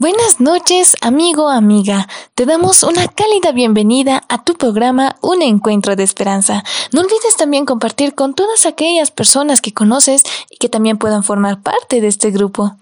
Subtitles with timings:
[0.00, 2.06] Buenas noches, amigo, amiga.
[2.36, 6.62] Te damos una cálida bienvenida a tu programa Un Encuentro de Esperanza.
[6.92, 11.62] No olvides también compartir con todas aquellas personas que conoces y que también puedan formar
[11.62, 12.76] parte de este grupo.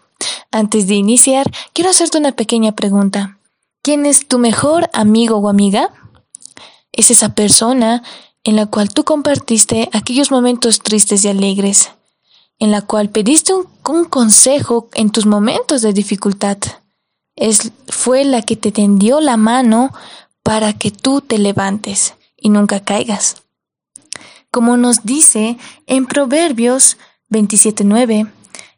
[0.51, 3.39] Antes de iniciar, quiero hacerte una pequeña pregunta.
[3.81, 5.95] ¿Quién es tu mejor amigo o amiga?
[6.93, 8.03] Es esa persona
[8.45, 11.93] en la cual tú compartiste aquellos momentos tristes y alegres,
[12.59, 16.59] en la cual pediste un, un consejo en tus momentos de dificultad
[17.37, 19.93] es, fue la que te tendió la mano
[20.43, 23.43] para que tú te levantes y nunca caigas.
[24.51, 26.97] Como nos dice en Proverbios
[27.31, 28.31] 27.9,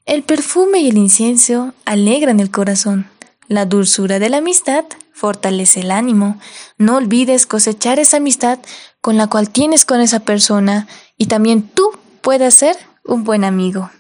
[0.07, 3.09] el perfume y el incienso alegran el corazón.
[3.47, 6.39] La dulzura de la amistad fortalece el ánimo.
[6.79, 8.59] No olvides cosechar esa amistad
[9.01, 11.91] con la cual tienes con esa persona y también tú
[12.23, 13.91] puedes ser un buen amigo.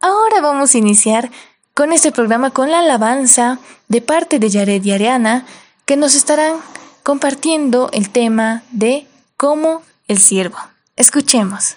[0.00, 1.30] Ahora vamos a iniciar
[1.76, 3.58] con este programa con la alabanza
[3.88, 5.44] de parte de Yared y Ariana
[5.84, 6.54] que nos estarán
[7.02, 9.06] compartiendo el tema de
[9.36, 10.56] cómo el siervo.
[10.96, 11.76] Escuchemos.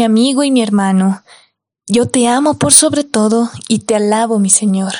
[0.00, 1.22] Mi amigo y mi hermano.
[1.86, 4.94] Yo te amo por sobre todo y te alabo, mi Señor.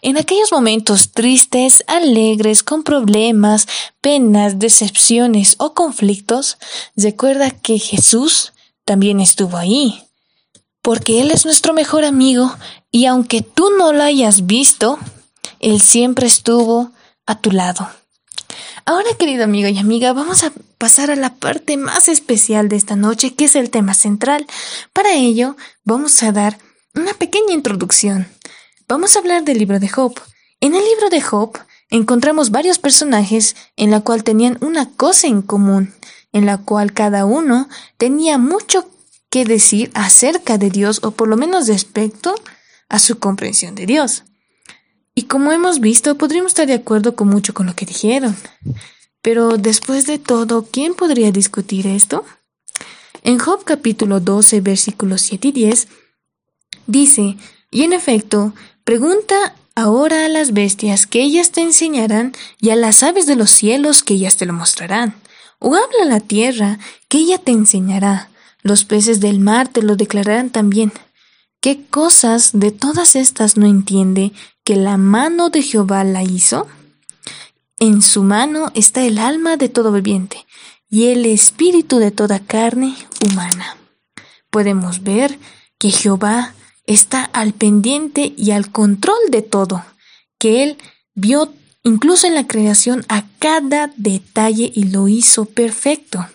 [0.00, 3.66] En aquellos momentos tristes, alegres, con problemas,
[4.00, 6.56] penas, decepciones o conflictos,
[6.94, 8.52] recuerda que Jesús
[8.84, 10.04] también estuvo ahí,
[10.82, 12.54] porque Él es nuestro mejor amigo
[12.92, 15.00] y aunque tú no lo hayas visto,
[15.58, 16.92] Él siempre estuvo
[17.26, 17.88] a tu lado.
[18.90, 22.96] Ahora, querido amigo y amiga, vamos a pasar a la parte más especial de esta
[22.96, 24.46] noche, que es el tema central.
[24.94, 26.56] Para ello, vamos a dar
[26.94, 28.28] una pequeña introducción.
[28.88, 30.18] Vamos a hablar del libro de Job.
[30.62, 31.58] En el libro de Job
[31.90, 35.92] encontramos varios personajes en la cual tenían una cosa en común,
[36.32, 37.68] en la cual cada uno
[37.98, 38.88] tenía mucho
[39.28, 42.34] que decir acerca de Dios o por lo menos respecto
[42.88, 44.24] a su comprensión de Dios.
[45.18, 48.36] Y como hemos visto, podríamos estar de acuerdo con mucho con lo que dijeron.
[49.20, 52.24] Pero después de todo, ¿quién podría discutir esto?
[53.24, 55.88] En Job capítulo 12, versículos 7 y 10,
[56.86, 57.36] dice,
[57.72, 58.54] y en efecto,
[58.84, 63.50] pregunta ahora a las bestias que ellas te enseñarán y a las aves de los
[63.50, 65.16] cielos que ellas te lo mostrarán.
[65.58, 66.78] O habla la tierra
[67.08, 68.30] que ella te enseñará.
[68.62, 70.92] Los peces del mar te lo declararán también.
[71.60, 74.30] ¿Qué cosas de todas estas no entiende
[74.68, 76.68] que la mano de Jehová la hizo?
[77.78, 80.44] En su mano está el alma de todo viviente
[80.90, 82.94] y el espíritu de toda carne
[83.24, 83.78] humana.
[84.50, 85.38] Podemos ver
[85.78, 86.52] que Jehová
[86.84, 89.86] está al pendiente y al control de todo,
[90.38, 90.76] que Él
[91.14, 91.50] vio
[91.82, 96.26] incluso en la creación a cada detalle y lo hizo perfecto.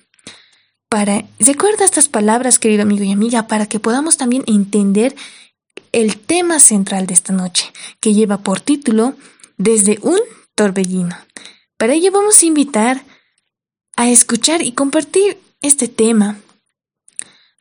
[0.90, 5.16] Para, recuerda estas palabras, querido amigo y amiga, para que podamos también entender
[5.94, 9.16] el tema central de esta noche, que lleva por título
[9.58, 10.20] Desde un
[10.56, 11.16] torbellino.
[11.78, 13.06] Para ello vamos a invitar
[13.96, 16.40] a escuchar y compartir este tema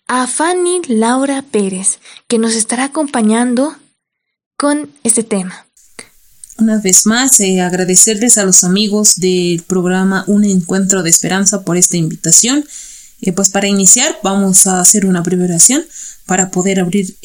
[0.09, 3.77] a Fanny Laura Pérez, que nos estará acompañando
[4.57, 5.67] con este tema.
[6.59, 11.77] Una vez más, eh, agradecerles a los amigos del programa Un Encuentro de Esperanza por
[11.77, 12.65] esta invitación.
[13.23, 15.83] Eh, pues para iniciar vamos a hacer una breve oración
[16.27, 17.17] para poder abrir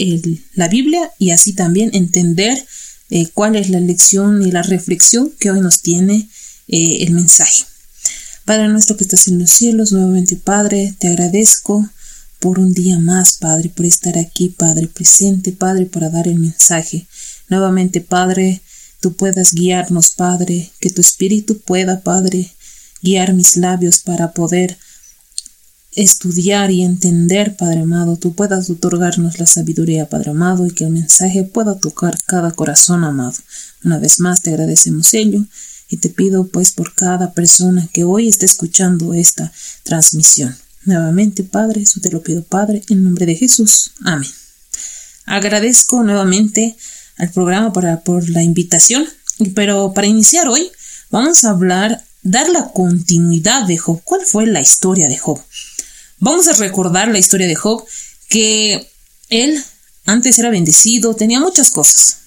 [0.54, 2.66] la Biblia y así también entender
[3.10, 6.30] eh, cuál es la lección y la reflexión que hoy nos tiene
[6.70, 7.64] el mensaje.
[8.48, 11.90] Padre nuestro que estás en los cielos, nuevamente Padre, te agradezco
[12.40, 17.08] por un día más, Padre, por estar aquí, Padre, presente, Padre, para dar el mensaje.
[17.50, 18.62] Nuevamente, Padre,
[19.02, 22.52] tú puedas guiarnos, Padre, que tu Espíritu pueda, Padre,
[23.02, 24.78] guiar mis labios para poder
[25.98, 30.92] estudiar y entender, Padre amado, tú puedas otorgarnos la sabiduría, Padre amado, y que el
[30.92, 33.36] mensaje pueda tocar cada corazón amado.
[33.84, 35.44] Una vez más te agradecemos ello
[35.90, 39.52] y te pido pues por cada persona que hoy está escuchando esta
[39.84, 40.56] transmisión.
[40.86, 43.92] Nuevamente, Padre, eso te lo pido, Padre, en nombre de Jesús.
[44.04, 44.30] Amén.
[45.26, 46.78] Agradezco nuevamente
[47.18, 49.06] al programa por la invitación,
[49.56, 50.70] pero para iniciar hoy
[51.10, 54.00] vamos a hablar, dar la continuidad de Job.
[54.04, 55.42] ¿Cuál fue la historia de Job?
[56.20, 57.86] Vamos a recordar la historia de Job,
[58.30, 58.90] que
[59.30, 59.64] él
[60.06, 62.18] antes era bendecido, tenía muchas cosas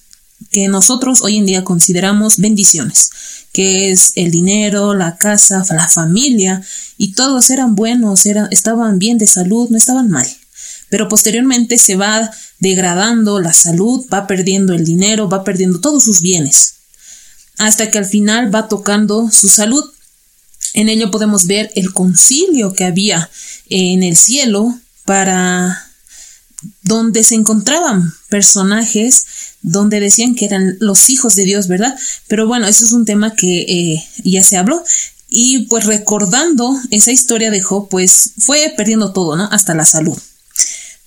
[0.50, 3.10] que nosotros hoy en día consideramos bendiciones
[3.52, 6.62] que es el dinero, la casa, la familia,
[6.96, 10.26] y todos eran buenos, eran, estaban bien de salud, no estaban mal.
[10.88, 16.20] Pero posteriormente se va degradando la salud, va perdiendo el dinero, va perdiendo todos sus
[16.20, 16.74] bienes,
[17.58, 19.84] hasta que al final va tocando su salud.
[20.74, 23.30] En ello podemos ver el concilio que había
[23.68, 25.90] en el cielo para
[26.82, 29.24] donde se encontraban personajes
[29.62, 31.94] donde decían que eran los hijos de Dios, ¿verdad?
[32.28, 34.82] Pero bueno, eso es un tema que eh, ya se habló.
[35.28, 39.48] Y pues recordando esa historia de Job, pues fue perdiendo todo, ¿no?
[39.52, 40.18] Hasta la salud.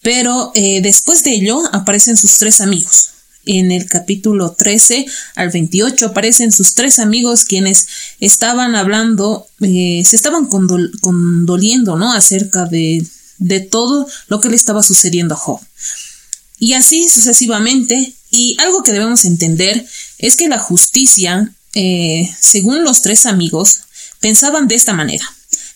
[0.02, 3.13] Pero eh, después de ello aparecen sus tres amigos.
[3.46, 5.06] En el capítulo 13
[5.36, 7.88] al 28 aparecen sus tres amigos quienes
[8.20, 12.14] estaban hablando, eh, se estaban condoliendo, ¿no?
[12.14, 13.06] Acerca de,
[13.38, 15.60] de todo lo que le estaba sucediendo a Job.
[16.60, 19.86] Y así sucesivamente y algo que debemos entender
[20.18, 23.82] es que la justicia, eh, según los tres amigos,
[24.20, 25.26] pensaban de esta manera,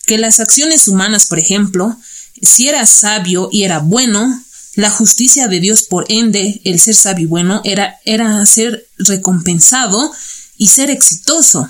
[0.06, 1.96] que las acciones humanas, por ejemplo,
[2.42, 4.42] si era sabio y era bueno,
[4.78, 10.12] la justicia de Dios, por ende, el ser sabio y bueno, era, era ser recompensado
[10.56, 11.68] y ser exitoso.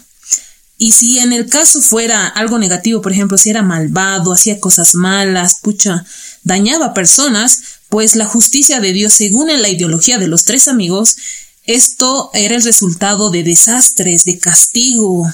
[0.76, 4.94] Y si en el caso fuera algo negativo, por ejemplo, si era malvado, hacía cosas
[4.94, 6.04] malas, pucha,
[6.42, 11.16] dañaba personas, pues la justicia de Dios, según en la ideología de los tres amigos,
[11.64, 15.32] esto era el resultado de desastres, de castigo,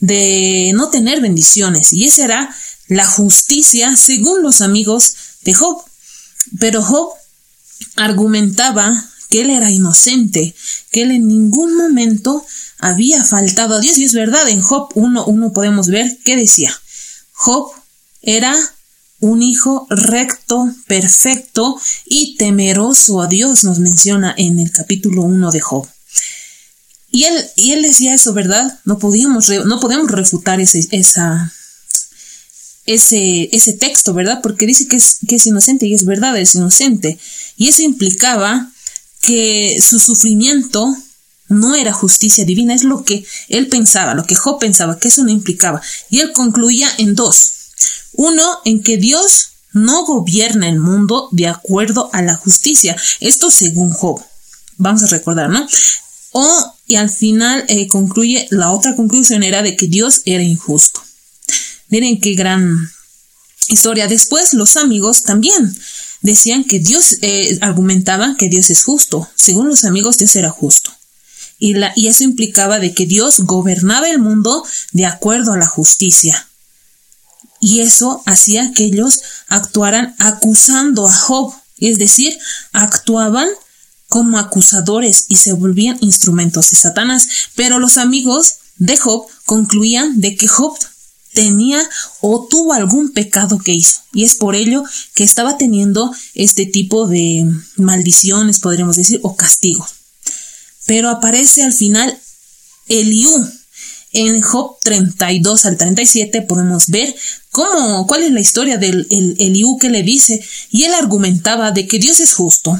[0.00, 1.92] de no tener bendiciones.
[1.92, 2.56] Y esa era
[2.88, 5.84] la justicia según los amigos de Job.
[6.58, 7.10] Pero Job
[7.96, 8.92] argumentaba
[9.30, 10.54] que él era inocente,
[10.90, 12.44] que él en ningún momento
[12.78, 13.98] había faltado a Dios.
[13.98, 16.74] Y es verdad, en Job 1.1 podemos ver que decía,
[17.32, 17.70] Job
[18.20, 18.54] era
[19.20, 25.60] un hijo recto, perfecto y temeroso a Dios, nos menciona en el capítulo 1 de
[25.60, 25.88] Job.
[27.10, 28.80] Y él, y él decía eso, ¿verdad?
[28.84, 31.52] No podíamos, no podemos refutar ese, esa,
[32.86, 34.40] ese, ese texto, ¿verdad?
[34.42, 37.18] Porque dice que es, que es inocente y es verdad, es inocente.
[37.56, 38.70] Y eso implicaba
[39.20, 40.96] que su sufrimiento
[41.48, 45.22] no era justicia divina, es lo que él pensaba, lo que Job pensaba, que eso
[45.22, 45.80] no implicaba.
[46.10, 47.52] Y él concluía en dos.
[48.14, 52.96] Uno, en que Dios no gobierna el mundo de acuerdo a la justicia.
[53.20, 54.22] Esto según Job.
[54.76, 55.66] Vamos a recordar, ¿no?
[56.32, 61.02] O, y al final eh, concluye, la otra conclusión era de que Dios era injusto.
[61.92, 62.90] Miren qué gran
[63.68, 64.08] historia.
[64.08, 65.76] Después los amigos también
[66.22, 69.28] decían que Dios, eh, argumentaban que Dios es justo.
[69.34, 70.90] Según los amigos, Dios era justo.
[71.58, 75.66] Y, la, y eso implicaba de que Dios gobernaba el mundo de acuerdo a la
[75.66, 76.48] justicia.
[77.60, 81.52] Y eso hacía que ellos actuaran acusando a Job.
[81.76, 82.38] Es decir,
[82.72, 83.50] actuaban
[84.08, 87.28] como acusadores y se volvían instrumentos de Satanás.
[87.54, 90.74] Pero los amigos de Job concluían de que Job
[91.32, 91.82] tenía
[92.20, 94.00] o tuvo algún pecado que hizo.
[94.12, 94.84] Y es por ello
[95.14, 97.46] que estaba teniendo este tipo de
[97.76, 99.90] maldiciones, podríamos decir, o castigos.
[100.86, 102.18] Pero aparece al final
[102.88, 103.30] Eliú.
[104.14, 107.14] En Job 32 al 37 podemos ver
[107.50, 110.44] cómo, cuál es la historia del Eliú que le dice.
[110.70, 112.78] Y él argumentaba de que Dios es justo,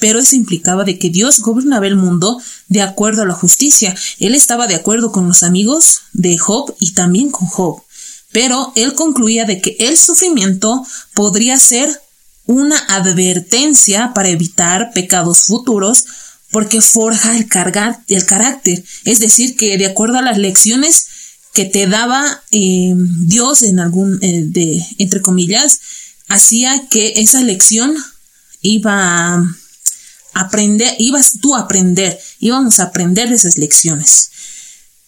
[0.00, 3.94] pero eso implicaba de que Dios gobernaba el mundo de acuerdo a la justicia.
[4.18, 7.83] Él estaba de acuerdo con los amigos de Job y también con Job,
[8.34, 12.02] pero él concluía de que el sufrimiento podría ser
[12.46, 16.04] una advertencia para evitar pecados futuros
[16.50, 21.06] porque forja el, carácter, es decir, que de acuerdo a las lecciones
[21.52, 25.78] que te daba eh, Dios en algún, eh, de, entre comillas,
[26.26, 27.94] hacía que esa lección
[28.62, 29.56] iba a
[30.32, 34.30] aprender, ibas tú a aprender, íbamos a aprender de esas lecciones.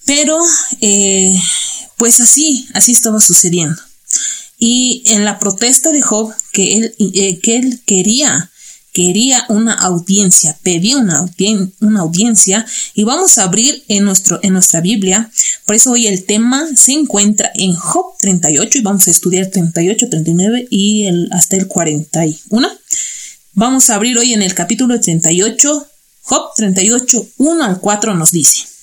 [0.04, 0.38] Pero,
[0.80, 1.34] eh,
[1.96, 3.80] pues así, así estaba sucediendo.
[4.58, 8.50] Y en la protesta de Job, que él, eh, que él quería,
[8.92, 11.18] quería una audiencia, pedía una,
[12.00, 15.30] audiencia, y vamos a abrir en, nuestro, en nuestra Biblia.
[15.66, 20.08] Por eso hoy el tema se encuentra en Job 38, y vamos a estudiar 38,
[20.08, 22.70] 39 y el, hasta el 41.
[23.52, 25.86] Vamos a abrir hoy en el capítulo 38,
[26.22, 28.75] Job 38, 1 al 4 nos dice.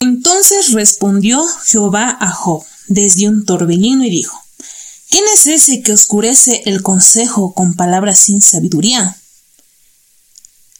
[0.00, 4.34] Entonces respondió Jehová a Job desde un torbellino y dijo,
[5.10, 9.14] ¿quién es ese que oscurece el consejo con palabras sin sabiduría?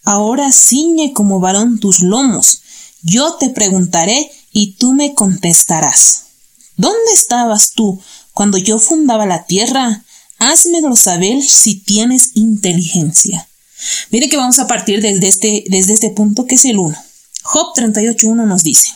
[0.04, 2.62] Ahora ciñe como varón tus lomos,
[3.02, 6.22] yo te preguntaré y tú me contestarás.
[6.76, 8.00] ¿Dónde estabas tú
[8.32, 10.02] cuando yo fundaba la tierra?
[10.38, 13.46] Házmelo saber si tienes inteligencia.
[14.10, 16.96] Mire que vamos a partir desde este, desde este punto que es el 1.
[17.42, 18.90] Job 38.1 nos dice,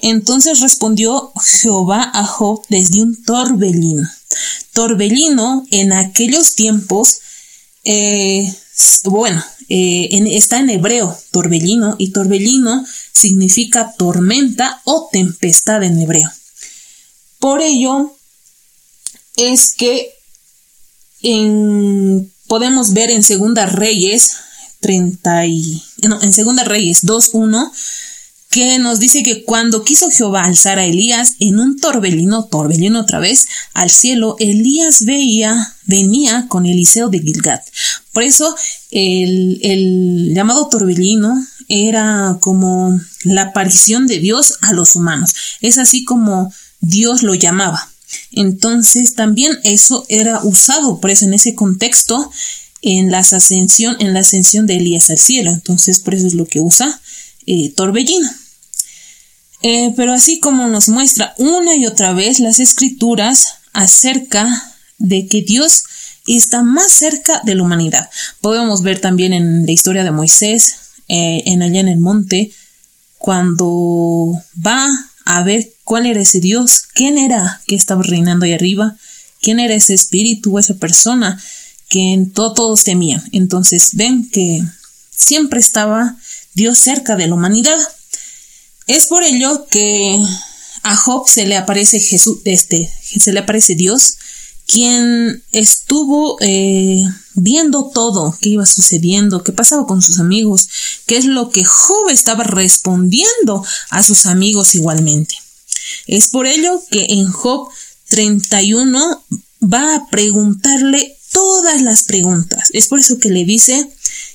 [0.00, 4.08] entonces respondió Jehová a Job desde un torbellino.
[4.72, 7.18] Torbellino en aquellos tiempos,
[7.84, 8.52] eh,
[9.04, 16.30] bueno, eh, está en hebreo, torbellino, y torbellino significa tormenta o tempestad en hebreo.
[17.38, 18.16] Por ello
[19.36, 20.12] es que
[22.46, 24.36] podemos ver en Segunda Reyes
[24.80, 27.72] 30 y, en Segunda Reyes 2.1
[28.56, 33.18] que nos dice que cuando quiso Jehová alzar a Elías en un torbellino, torbellino otra
[33.18, 33.44] vez,
[33.74, 37.60] al cielo, Elías veía, venía con Eliseo de Gilgad.
[38.14, 38.56] Por eso
[38.90, 41.34] el, el llamado torbellino
[41.68, 45.34] era como la aparición de Dios a los humanos.
[45.60, 47.90] Es así como Dios lo llamaba.
[48.32, 52.30] Entonces también eso era usado, por eso en ese contexto,
[52.80, 55.50] en la ascensión, en la ascensión de Elías al cielo.
[55.50, 57.02] Entonces por eso es lo que usa
[57.44, 58.30] eh, torbellino.
[59.62, 65.42] Eh, pero así como nos muestra una y otra vez las escrituras acerca de que
[65.42, 65.82] Dios
[66.26, 68.08] está más cerca de la humanidad.
[68.40, 70.74] Podemos ver también en la historia de Moisés,
[71.08, 72.52] eh, en allá en el monte,
[73.18, 74.32] cuando
[74.64, 74.88] va
[75.24, 78.96] a ver cuál era ese Dios, quién era que estaba reinando ahí arriba,
[79.40, 81.40] quién era ese espíritu, esa persona
[81.88, 83.22] que en todos temían.
[83.32, 84.62] Entonces ven que
[85.10, 86.16] siempre estaba
[86.54, 87.76] Dios cerca de la humanidad.
[88.86, 90.20] Es por ello que
[90.82, 94.16] a Job se le aparece Jesús, este, se le aparece Dios,
[94.66, 97.02] quien estuvo eh,
[97.34, 100.68] viendo todo que iba sucediendo, qué pasaba con sus amigos,
[101.06, 105.36] qué es lo que Job estaba respondiendo a sus amigos igualmente.
[106.06, 107.68] Es por ello que en Job
[108.08, 109.24] 31
[109.62, 112.68] va a preguntarle todas las preguntas.
[112.72, 113.88] Es por eso que le dice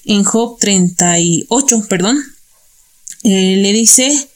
[0.05, 2.23] en Job 38, perdón,
[3.23, 4.29] eh, le dice,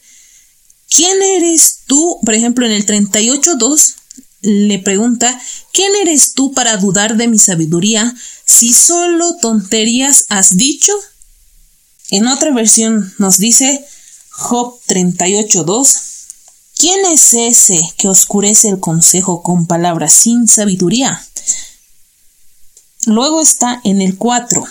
[0.88, 2.18] ¿quién eres tú?
[2.24, 3.94] Por ejemplo, en el 38.2
[4.42, 5.40] le pregunta,
[5.72, 8.14] ¿quién eres tú para dudar de mi sabiduría
[8.44, 10.92] si solo tonterías has dicho?
[12.10, 13.84] En otra versión nos dice
[14.30, 15.98] Job 38.2,
[16.76, 21.26] ¿quién es ese que oscurece el consejo con palabras sin sabiduría?
[23.06, 24.64] Luego está en el 4,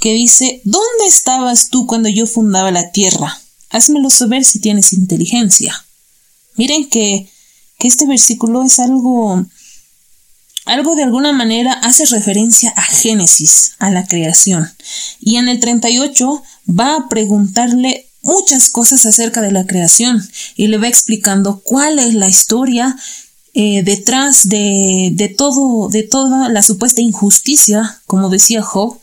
[0.00, 3.41] que dice, ¿dónde estabas tú cuando yo fundaba la tierra?
[3.72, 5.84] Házmelo saber si tienes inteligencia.
[6.56, 7.28] Miren que,
[7.78, 9.44] que este versículo es algo,
[10.66, 14.70] algo de alguna manera hace referencia a Génesis, a la creación.
[15.20, 20.22] Y en el 38 va a preguntarle muchas cosas acerca de la creación
[20.54, 22.96] y le va explicando cuál es la historia
[23.54, 28.98] eh, detrás de, de, todo, de toda la supuesta injusticia, como decía Job,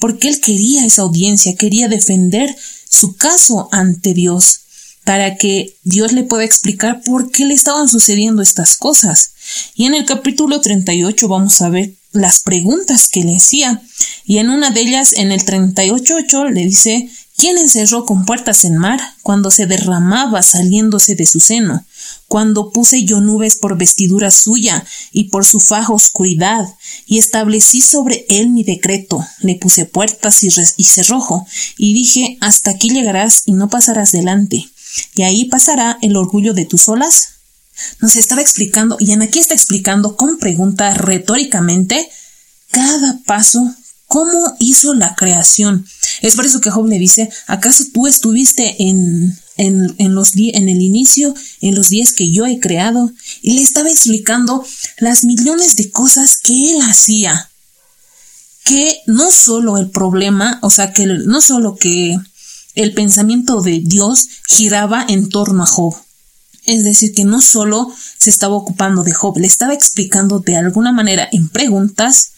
[0.00, 2.56] porque él quería esa audiencia, quería defender
[2.88, 4.62] su caso ante Dios,
[5.04, 9.30] para que Dios le pueda explicar por qué le estaban sucediendo estas cosas.
[9.74, 13.82] Y en el capítulo 38 vamos a ver las preguntas que le hacía.
[14.24, 18.76] Y en una de ellas, en el 38.8, le dice, ¿quién encerró con puertas en
[18.76, 21.84] mar cuando se derramaba saliéndose de su seno?
[22.30, 26.64] Cuando puse yo nubes por vestidura suya y por su faja oscuridad,
[27.04, 31.44] y establecí sobre él mi decreto, le puse puertas y, cerrojo,
[31.76, 34.64] y dije, hasta aquí llegarás y no pasarás delante,
[35.16, 37.30] y ahí pasará el orgullo de tus olas.
[37.98, 42.08] Nos estaba explicando, y en aquí está explicando con pregunta retóricamente
[42.70, 43.74] cada paso
[44.06, 45.84] cómo hizo la creación.
[46.22, 50.80] Es por eso que Job le dice, ¿acaso tú estuviste en, en, los en el
[50.80, 53.12] inicio, en los días que yo he creado,
[53.42, 54.64] y le estaba explicando
[54.98, 57.50] las millones de cosas que él hacía.
[58.64, 62.18] Que no solo el problema, o sea, que no solo que
[62.74, 65.94] el pensamiento de Dios giraba en torno a Job.
[66.66, 70.92] Es decir, que no solo se estaba ocupando de Job, le estaba explicando de alguna
[70.92, 72.32] manera en preguntas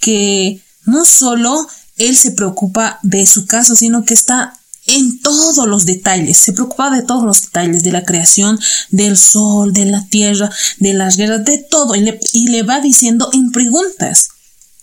[0.00, 4.57] que no solo él se preocupa de su caso, sino que está
[4.88, 8.58] en todos los detalles, se preocupaba de todos los detalles de la creación,
[8.90, 12.80] del sol, de la tierra, de las guerras, de todo, y le, y le va
[12.80, 14.28] diciendo en preguntas.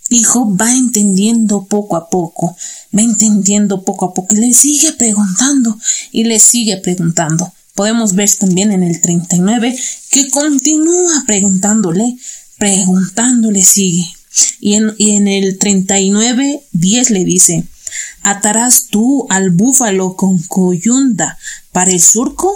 [0.10, 2.56] Hijo va entendiendo poco a poco,
[2.96, 5.78] va entendiendo poco a poco y le sigue preguntando
[6.12, 7.52] y le sigue preguntando.
[7.74, 9.76] Podemos ver también en el 39
[10.12, 12.18] que continúa preguntándole,
[12.58, 14.06] preguntándole sigue.
[14.60, 17.66] Y en, y en el 39, 10 le dice,
[18.26, 21.38] ¿Atarás tú al búfalo con coyunda
[21.72, 22.56] para el surco?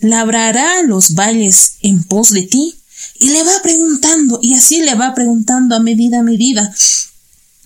[0.00, 2.74] ¿Labrará los valles en pos de ti?
[3.20, 6.74] Y le va preguntando, y así le va preguntando a medida a medida.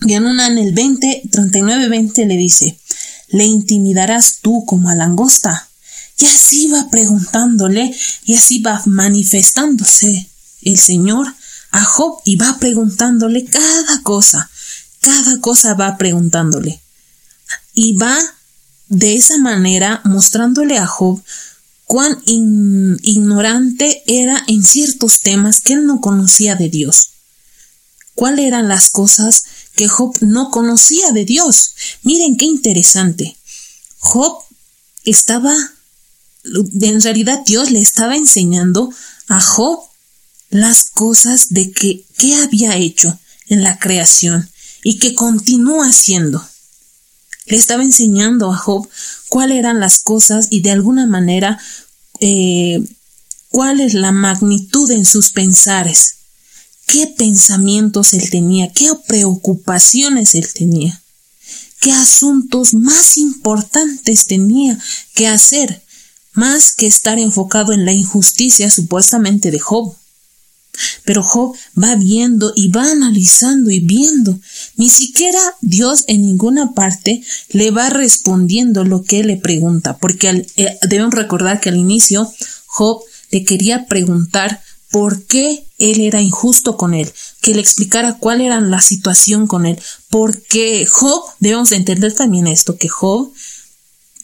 [0.01, 2.77] Y en una en el 20, 39, 20 le dice,
[3.29, 5.67] ¿le intimidarás tú como a langosta?
[6.19, 7.91] Y así va preguntándole,
[8.25, 10.27] y así va manifestándose
[10.61, 11.33] el Señor
[11.71, 14.49] a Job y va preguntándole cada cosa,
[14.99, 16.81] cada cosa va preguntándole
[17.73, 18.17] y va
[18.87, 21.21] de esa manera mostrándole a Job
[21.85, 27.09] cuán ignorante era en ciertos temas que él no conocía de Dios.
[28.15, 29.43] ¿Cuáles eran las cosas
[29.75, 31.71] que Job no conocía de Dios?
[32.03, 33.37] Miren qué interesante.
[33.99, 34.37] Job
[35.03, 35.55] estaba,
[36.43, 38.93] en realidad Dios le estaba enseñando
[39.27, 39.79] a Job
[40.49, 44.49] las cosas de que, que había hecho en la creación
[44.83, 46.45] y que continúa haciendo.
[47.45, 48.87] Le estaba enseñando a Job
[49.29, 51.59] cuáles eran las cosas y de alguna manera
[52.19, 52.83] eh,
[53.49, 56.15] cuál es la magnitud en sus pensares,
[56.85, 61.01] qué pensamientos él tenía, qué preocupaciones él tenía,
[61.79, 64.77] qué asuntos más importantes tenía
[65.15, 65.81] que hacer,
[66.33, 69.95] más que estar enfocado en la injusticia supuestamente de Job.
[71.03, 74.39] Pero Job va viendo y va analizando y viendo.
[74.77, 80.77] Ni siquiera Dios en ninguna parte le va respondiendo lo que le pregunta, porque eh,
[80.87, 82.31] debemos recordar que al inicio
[82.67, 88.41] Job le quería preguntar por qué él era injusto con él, que le explicara cuál
[88.41, 89.79] era la situación con él,
[90.09, 93.31] porque Job, debemos entender también esto, que Job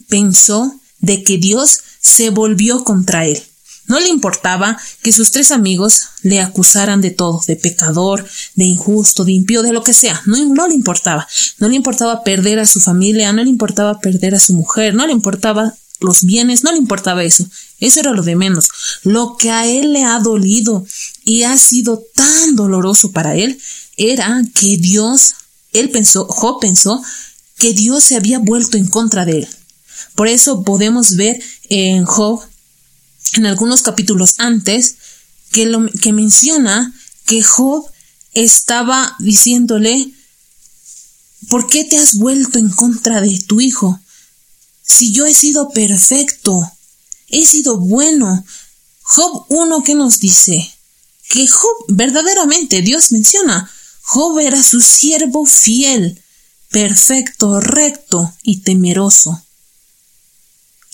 [0.09, 3.41] pensó de que Dios se volvió contra él.
[3.87, 9.23] No le importaba que sus tres amigos le acusaran de todo, de pecador, de injusto,
[9.23, 10.21] de impío, de lo que sea.
[10.25, 11.27] No, le importaba.
[11.57, 15.07] No le importaba perder a su familia, no le importaba perder a su mujer, no
[15.07, 17.47] le importaba los bienes, no le importaba eso.
[17.79, 18.67] Eso era lo de menos.
[19.03, 20.85] Lo que a él le ha dolido
[21.23, 23.57] y ha sido tan doloroso para él
[23.95, 25.35] era que Dios,
[25.71, 27.01] él pensó, Job pensó
[27.57, 29.47] que Dios se había vuelto en contra de él.
[30.13, 32.41] Por eso podemos ver en Job
[33.33, 34.95] en algunos capítulos antes
[35.51, 36.93] que, lo, que menciona
[37.25, 37.85] que Job
[38.33, 40.11] estaba diciéndole,
[41.49, 43.99] ¿por qué te has vuelto en contra de tu hijo?
[44.87, 46.71] si yo he sido perfecto,
[47.27, 48.45] he sido bueno?
[49.01, 50.73] Job 1 que nos dice
[51.29, 53.69] que Job verdaderamente Dios menciona,
[54.01, 56.21] Job era su siervo fiel,
[56.69, 59.43] perfecto, recto y temeroso.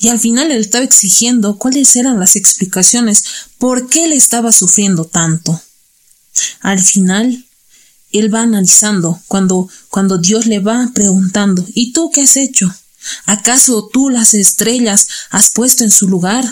[0.04, 3.24] Y al final él estaba exigiendo cuáles eran las explicaciones
[3.58, 5.62] por qué él estaba sufriendo tanto.
[6.60, 7.46] Al final,
[8.12, 12.76] él va analizando cuando, cuando Dios le va preguntando, ¿y tú qué has hecho?
[13.26, 16.44] ¿Acaso tú las estrellas has puesto en su lugar?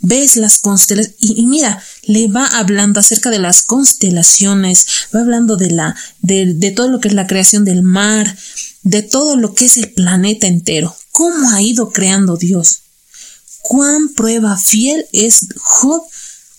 [0.00, 1.16] ¿Ves las constelaciones?
[1.18, 6.70] Y, mira, le va hablando acerca de las constelaciones, va hablando de la, de, de
[6.72, 8.36] todo lo que es la creación del mar,
[8.82, 10.94] de todo lo que es el planeta entero.
[11.10, 12.81] ¿Cómo ha ido creando Dios?
[13.62, 16.02] ¿Cuán prueba fiel es Job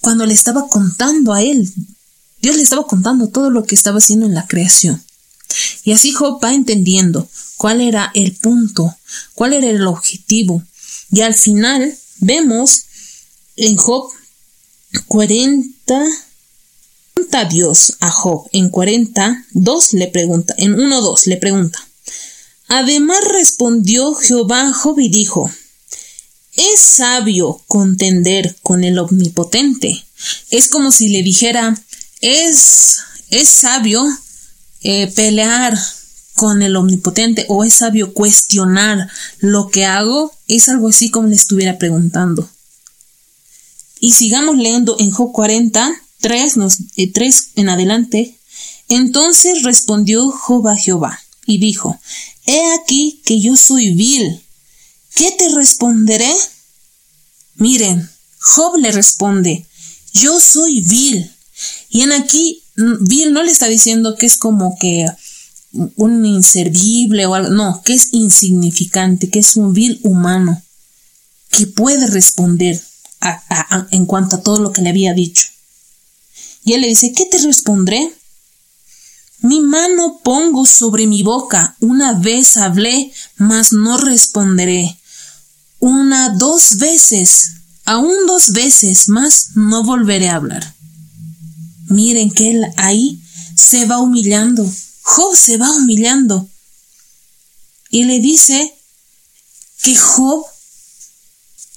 [0.01, 1.71] cuando le estaba contando a él?
[2.41, 5.03] Dios le estaba contando todo lo que estaba haciendo en la creación.
[5.83, 8.95] Y así Job va entendiendo cuál era el punto,
[9.33, 10.63] cuál era el objetivo.
[11.11, 12.83] Y al final vemos
[13.55, 14.09] en Job
[15.07, 16.05] 40,
[17.13, 21.79] pregunta Dios a Job en 42 le pregunta, en 1.2 le pregunta.
[22.67, 25.49] Además respondió Jehová a Job y dijo,
[26.55, 30.05] ¿es sabio contender con el omnipotente?
[30.49, 31.79] Es como si le dijera,
[32.21, 32.97] es,
[33.29, 34.03] es sabio
[34.81, 35.77] eh, pelear
[36.35, 41.35] con el omnipotente o es sabio cuestionar lo que hago, es algo así como le
[41.35, 42.49] estuviera preguntando.
[43.99, 45.89] Y sigamos leyendo en Job 40,
[46.19, 46.77] 3, nos,
[47.13, 48.37] 3 eh, en adelante.
[48.89, 51.99] Entonces respondió Job a Jehová y dijo,
[52.45, 54.42] He aquí que yo soy vil.
[55.15, 56.31] ¿Qué te responderé?
[57.55, 59.65] Miren, Job le responde,
[60.13, 61.31] yo soy vil.
[61.89, 65.07] Y en aquí, mm, vil no le está diciendo que es como que
[65.95, 70.61] un inservible o algo, no, que es insignificante, que es un vil humano,
[71.49, 72.81] que puede responder
[73.91, 75.47] en cuanto a todo lo que le había dicho.
[76.65, 78.13] Y él le dice, ¿qué te respondré?
[79.41, 84.97] Mi mano pongo sobre mi boca, una vez hablé, mas no responderé.
[85.83, 90.73] Una, dos veces, aún dos veces más no volveré a hablar.
[91.89, 93.21] Miren que él ahí
[93.57, 94.65] se va humillando.
[95.01, 96.47] Job se va humillando.
[97.89, 98.73] Y le dice
[99.81, 100.45] que Job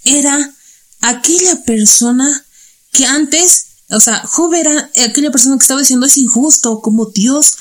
[0.04, 0.54] era
[1.00, 2.44] aquella persona
[2.92, 7.56] que antes o sea, Job era aquella persona que estaba diciendo es injusto, como Dios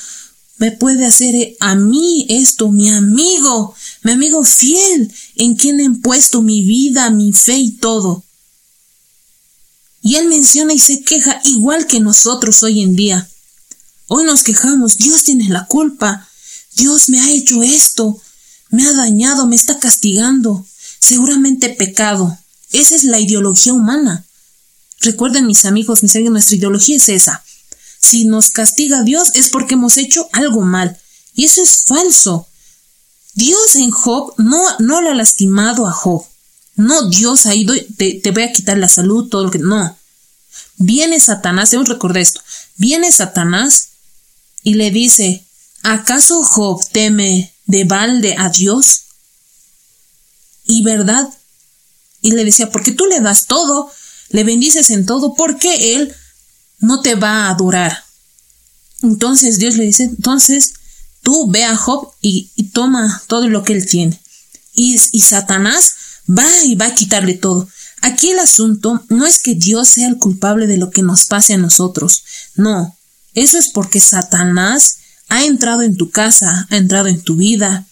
[0.58, 3.74] me puede hacer a mí esto, mi amigo,
[4.06, 8.24] mi amigo fiel, en quien he puesto mi vida, mi fe y todo.
[10.04, 13.28] Y él menciona y se queja igual que nosotros hoy en día.
[14.06, 16.30] Hoy nos quejamos, Dios tiene la culpa,
[16.76, 18.22] Dios me ha hecho esto,
[18.70, 20.64] me ha dañado, me está castigando,
[21.00, 22.38] seguramente pecado.
[22.72, 24.24] Esa es la ideología humana.
[25.02, 27.44] Recuerden mis amigos, mis amigos, nuestra ideología es esa.
[28.00, 30.96] Si nos castiga Dios es porque hemos hecho algo mal.
[31.34, 32.48] Y eso es falso.
[33.36, 36.26] Dios en Job no, no le ha lastimado a Job.
[36.76, 39.60] No, Dios ha ido, te, te voy a quitar la salud, todo lo que...
[39.60, 39.98] No.
[40.78, 42.42] Viene Satanás, debemos recordar esto.
[42.78, 43.90] Viene Satanás
[44.64, 45.46] y le dice,
[45.84, 49.04] ¿acaso Job teme de balde a Dios?
[50.66, 51.30] Y verdad.
[52.22, 53.92] Y le decía, porque tú le das todo,
[54.30, 56.14] le bendices en todo porque Él
[56.80, 58.04] no te va a adorar.
[59.02, 60.74] Entonces Dios le dice, entonces
[61.26, 64.22] tú ve a Job y, toma todo lo que él tiene.
[64.74, 65.96] Y, Satanás
[66.30, 67.68] va y va a quitarle todo.
[68.02, 71.56] Aquí el asunto no es que Dios sea el culpable de lo que nos pase
[71.56, 72.24] a nosotros.
[72.56, 72.96] No,
[73.34, 77.86] eso es porque Satanás ha entrado en tu casa, ha entrado en tu vida.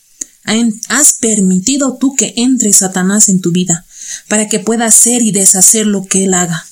[0.90, 3.86] Has permitido tú que entre Satanás en tu vida
[4.28, 6.68] para que pueda hacer y deshacer lo que Él haga.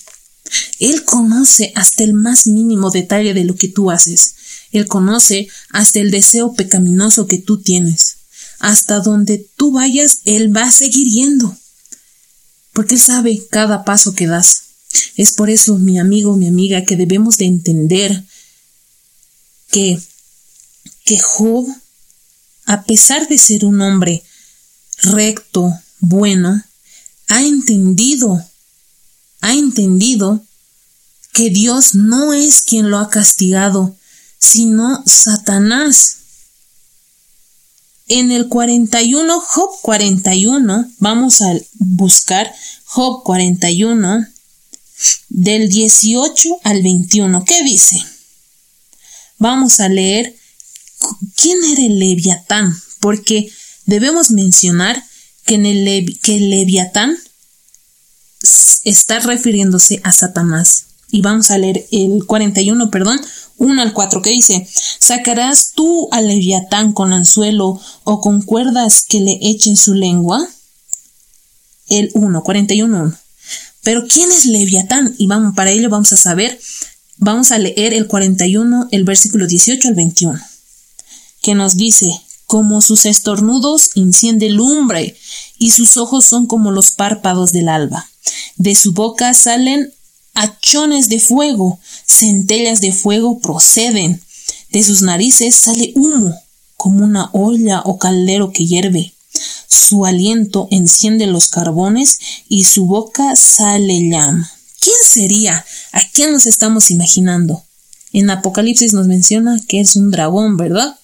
[0.80, 4.36] Él conoce hasta el más mínimo detalle de lo que tú haces.
[4.72, 8.18] Él conoce hasta el deseo pecaminoso que tú tienes.
[8.60, 11.56] Hasta donde tú vayas, Él va a seguir yendo.
[12.74, 14.64] Porque Él sabe cada paso que das.
[15.18, 18.24] Es por eso, mi amigo, mi amiga, que debemos de entender
[19.70, 20.00] que,
[21.06, 21.68] que Job,
[22.66, 24.24] a pesar de ser un hombre
[25.02, 26.64] recto, bueno,
[27.28, 28.44] ha entendido,
[29.42, 30.42] ha entendido
[31.34, 33.96] que Dios no es quien lo ha castigado,
[34.38, 36.18] sino Satanás.
[38.08, 42.54] En el 41, Job 41, vamos a buscar
[42.86, 44.28] Job 41,
[45.30, 47.46] del 18 al 21.
[47.46, 48.04] ¿Qué dice?
[49.38, 50.36] Vamos a leer
[51.36, 53.50] quién era el leviatán, porque
[53.86, 55.04] debemos mencionar
[55.46, 57.18] que, en el, que el Leviatán
[58.84, 60.86] está refiriéndose a Satanás.
[61.12, 63.20] Y vamos a leer el 41, perdón,
[63.58, 64.68] 1 al 4, que dice,
[65.00, 70.48] ¿sacarás tú al Leviatán con anzuelo o con cuerdas que le echen su lengua?
[71.90, 73.14] El 1, 41.
[73.84, 75.14] Pero ¿quién es Leviatán?
[75.18, 76.58] Y vamos, para ello vamos a saber,
[77.18, 80.40] vamos a leer el 41, el versículo 18 al 21,
[81.42, 82.10] que nos dice,
[82.46, 85.16] como sus estornudos enciende lumbre
[85.58, 88.11] y sus ojos son como los párpados del alba.
[88.58, 89.94] De su boca salen
[90.34, 94.22] hachones de fuego, centellas de fuego proceden.
[94.72, 96.36] De sus narices sale humo,
[96.78, 99.14] como una olla o caldero que hierve.
[99.68, 104.52] Su aliento enciende los carbones y su boca sale llama.
[104.80, 105.66] ¿Quién sería?
[105.92, 107.64] ¿A quién nos estamos imaginando?
[108.14, 110.98] En Apocalipsis nos menciona que es un dragón, ¿verdad?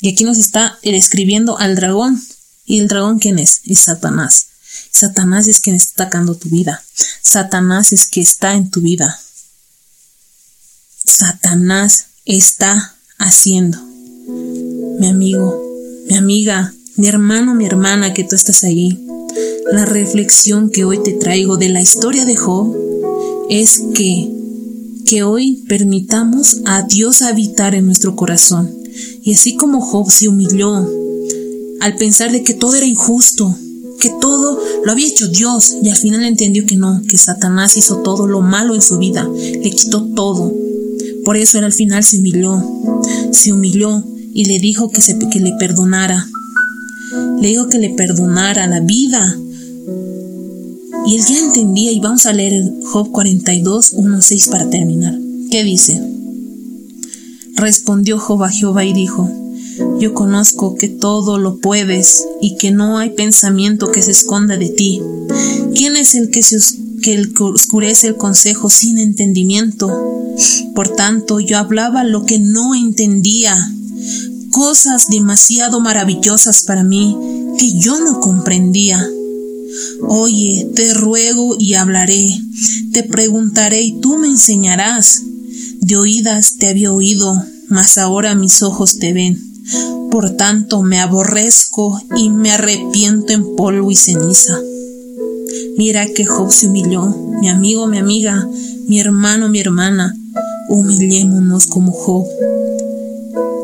[0.00, 2.22] Y aquí nos está escribiendo al dragón.
[2.66, 3.60] ¿Y el dragón quién es?
[3.64, 4.48] Es Satanás.
[4.96, 6.82] Satanás es quien está atacando tu vida.
[7.22, 9.20] Satanás es que está en tu vida.
[11.04, 13.78] Satanás está haciendo.
[14.98, 15.62] Mi amigo,
[16.08, 19.06] mi amiga, mi hermano, mi hermana que tú estás ahí.
[19.70, 22.74] La reflexión que hoy te traigo de la historia de Job
[23.50, 24.32] es que
[25.06, 28.76] que hoy permitamos a Dios habitar en nuestro corazón
[29.22, 30.90] y así como Job se humilló
[31.80, 33.56] al pensar de que todo era injusto,
[34.00, 37.98] que todo lo había hecho Dios y al final entendió que no, que Satanás hizo
[37.98, 40.52] todo lo malo en su vida, le quitó todo.
[41.24, 42.62] Por eso él al final se humilló,
[43.32, 46.28] se humilló y le dijo que, se, que le perdonara.
[47.40, 49.36] Le dijo que le perdonara la vida.
[51.06, 55.18] Y él ya entendía y vamos a leer Job 42, 1, 6 para terminar.
[55.50, 56.00] ¿Qué dice?
[57.54, 59.30] Respondió Job a Jehová y dijo,
[59.98, 64.68] Yo conozco que todo lo puedes y que no hay pensamiento que se esconda de
[64.68, 65.00] ti.
[65.74, 66.40] ¿Quién es el que,
[67.14, 69.88] el oscurece el consejo sin entendimiento?
[70.74, 73.56] Por tanto, yo hablaba lo que no entendía,
[74.50, 77.16] cosas demasiado maravillosas para mí
[77.58, 79.06] que yo no comprendía.
[80.02, 82.28] Oye, te ruego y hablaré,
[82.92, 85.22] te preguntaré y tú me enseñarás.
[85.80, 89.55] De oídas te había oído, mas ahora mis ojos te ven.
[90.10, 94.58] Por tanto me aborrezco y me arrepiento en polvo y ceniza.
[95.76, 97.06] Mira que Job se humilló,
[97.40, 98.48] mi amigo, mi amiga,
[98.86, 100.14] mi hermano, mi hermana,
[100.68, 102.24] humillémonos como Job.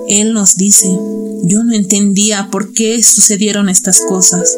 [0.09, 0.89] Él nos dice,
[1.45, 4.57] yo no entendía por qué sucedieron estas cosas.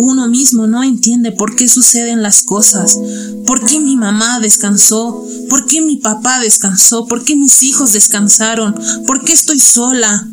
[0.00, 2.98] Uno mismo no entiende por qué suceden las cosas,
[3.46, 8.74] por qué mi mamá descansó, por qué mi papá descansó, por qué mis hijos descansaron,
[9.06, 10.28] por qué estoy sola.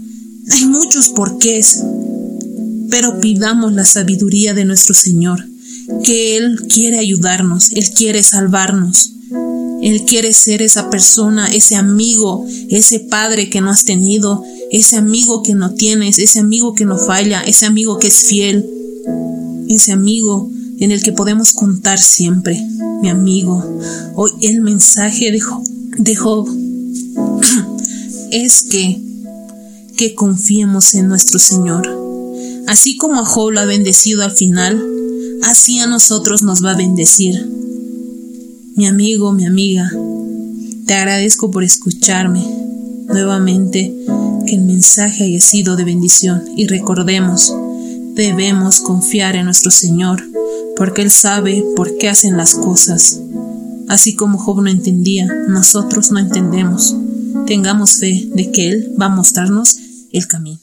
[0.51, 1.83] Hay muchos porqués,
[2.89, 5.45] pero pidamos la sabiduría de nuestro Señor,
[6.03, 9.11] que Él quiere ayudarnos, Él quiere salvarnos.
[9.81, 15.43] Él quiere ser esa persona, ese amigo, ese padre que no has tenido, ese amigo
[15.43, 18.65] que no tienes, ese amigo que no falla, ese amigo que es fiel,
[19.69, 22.59] ese amigo en el que podemos contar siempre,
[23.01, 23.63] mi amigo.
[24.15, 26.47] Hoy el mensaje de Job,
[28.31, 29.04] es que,
[29.95, 31.87] que confiemos en nuestro Señor.
[32.67, 34.83] Así como a Job lo ha bendecido al final,
[35.43, 37.49] así a nosotros nos va a bendecir.
[38.75, 39.91] Mi amigo, mi amiga,
[40.85, 42.43] te agradezco por escucharme.
[43.07, 43.93] Nuevamente,
[44.47, 47.53] que el mensaje haya sido de bendición y recordemos,
[48.15, 50.23] debemos confiar en nuestro Señor,
[50.75, 53.19] porque Él sabe por qué hacen las cosas.
[53.87, 56.95] Así como Job no entendía, nosotros no entendemos.
[57.45, 59.77] Tengamos fe de que Él va a mostrarnos
[60.17, 60.59] el camino.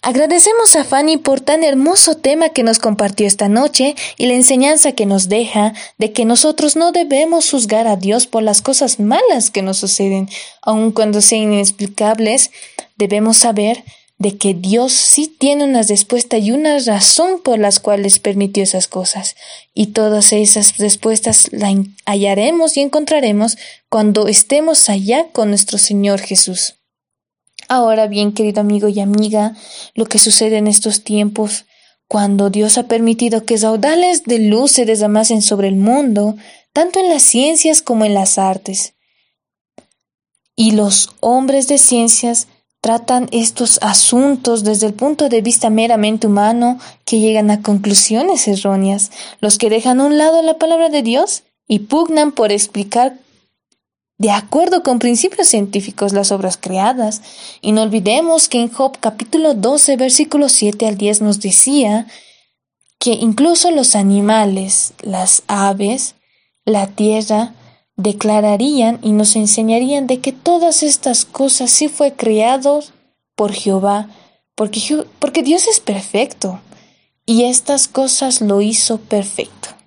[0.00, 4.92] Agradecemos a Fanny por tan hermoso tema que nos compartió esta noche y la enseñanza
[4.92, 9.50] que nos deja de que nosotros no debemos juzgar a Dios por las cosas malas
[9.50, 10.28] que nos suceden,
[10.60, 12.50] aun cuando sean inexplicables,
[12.96, 13.84] debemos saber
[14.18, 18.86] de que Dios sí tiene una respuesta y una razón por las cuales permitió esas
[18.86, 19.34] cosas.
[19.74, 21.74] Y todas esas respuestas las
[22.06, 23.56] hallaremos y encontraremos
[23.88, 26.76] cuando estemos allá con nuestro Señor Jesús.
[27.68, 29.54] Ahora bien, querido amigo y amiga,
[29.94, 31.66] lo que sucede en estos tiempos,
[32.08, 36.36] cuando Dios ha permitido que raudales de luz se desamasen sobre el mundo,
[36.72, 38.94] tanto en las ciencias como en las artes.
[40.54, 42.48] Y los hombres de ciencias
[42.82, 49.12] tratan estos asuntos desde el punto de vista meramente humano que llegan a conclusiones erróneas,
[49.40, 53.21] los que dejan a un lado la palabra de Dios y pugnan por explicar
[54.22, 57.22] de acuerdo con principios científicos las obras creadas.
[57.60, 62.06] Y no olvidemos que en Job capítulo 12 versículos 7 al 10 nos decía
[63.00, 66.14] que incluso los animales, las aves,
[66.64, 67.52] la tierra,
[67.96, 72.92] declararían y nos enseñarían de que todas estas cosas sí fue creados
[73.34, 74.08] por Jehová,
[74.54, 76.60] porque, porque Dios es perfecto
[77.26, 79.81] y estas cosas lo hizo perfecto.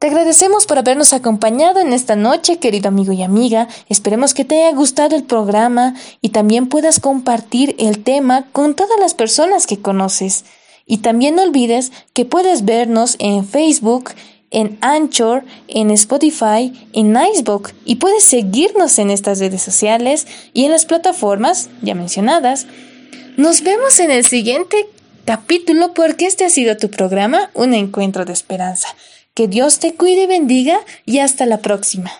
[0.00, 3.68] Te agradecemos por habernos acompañado en esta noche, querido amigo y amiga.
[3.90, 8.98] Esperemos que te haya gustado el programa y también puedas compartir el tema con todas
[8.98, 10.46] las personas que conoces.
[10.86, 14.12] Y también no olvides que puedes vernos en Facebook,
[14.50, 20.70] en Anchor, en Spotify, en Icebook y puedes seguirnos en estas redes sociales y en
[20.70, 22.66] las plataformas ya mencionadas.
[23.36, 24.88] Nos vemos en el siguiente
[25.26, 28.88] capítulo porque este ha sido tu programa, Un Encuentro de Esperanza.
[29.40, 32.10] Que Dios te cuide y bendiga y hasta la próxima.